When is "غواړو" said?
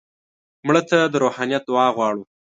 1.95-2.23